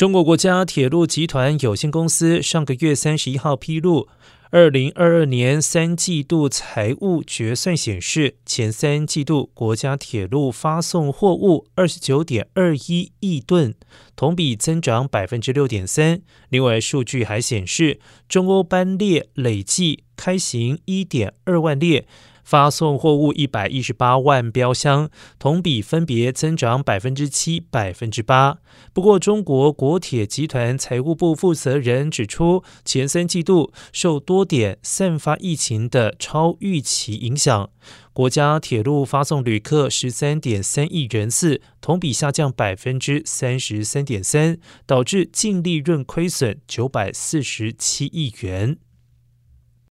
[0.00, 4.08] 中国国家铁路集团有限公司上个月三十一号披露，
[4.48, 13.74] 二零二二年三季度财务决算显示，前三季度国家铁路发送货物二十九点二一亿吨，
[14.16, 16.22] 同比增长百分之六点三。
[16.48, 22.06] 另外，数据还显示，中欧班列累计开行一点二万列。
[22.44, 28.58] 发送货物一百一十八万标箱，同比分别增长百分之七、百分之八。
[28.92, 37.70] 不过，中国国铁集团财务部负责人指出，前三季度受多点散发疫情的超预期影响，
[38.12, 48.78] 国家铁路发送旅客十三点三亿人次，同比下降百分之三十三点三，导致净利润亏损九百四十七亿元。